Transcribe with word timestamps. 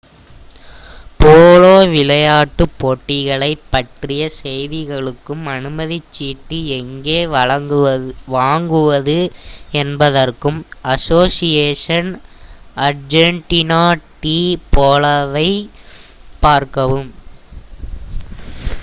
polo 1.17 1.73
விளையாட்டுப் 1.89 2.77
போட்டிகளைப் 2.77 3.67
பற்றிய 3.71 4.29
செய்திகளுக்கும் 4.37 5.43
அனுமதிச் 5.47 6.09
சீட்டு 6.11 6.57
எங்கே 6.77 7.19
வாங்குவது 8.35 9.17
என்பதற்கும் 9.81 10.59
அசோசியேஷன் 10.93 12.11
அர்ஜென்டினா 12.87 13.83
டி 14.19 14.37
போலோவை 14.73 15.49
பார்க்கவும் 16.41 17.11